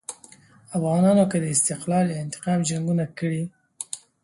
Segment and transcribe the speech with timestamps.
[0.77, 3.43] افغانانو که د استقلال یا انتقام جنګونه کړي.